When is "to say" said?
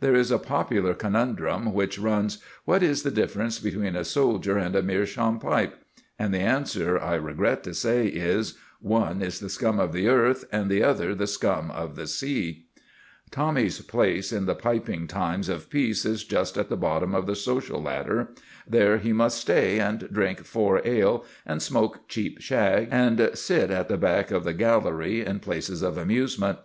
7.62-8.08